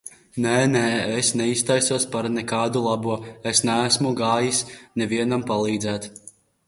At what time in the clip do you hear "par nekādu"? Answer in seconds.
2.15-2.81